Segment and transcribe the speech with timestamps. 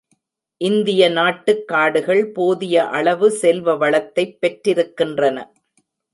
[0.61, 5.45] இந்திய நாட்டுக் காடுகள் போதிய அளவு செல்வ வளத்தைப் பெற்றிருக்கின்றன.